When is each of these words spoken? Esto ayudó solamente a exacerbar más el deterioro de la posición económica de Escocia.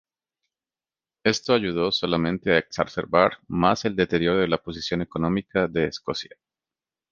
Esto 1.23 1.53
ayudó 1.53 1.91
solamente 1.91 2.51
a 2.53 2.57
exacerbar 2.57 3.33
más 3.47 3.85
el 3.85 3.95
deterioro 3.95 4.39
de 4.39 4.47
la 4.47 4.57
posición 4.57 5.03
económica 5.03 5.67
de 5.67 5.85
Escocia. 5.85 6.35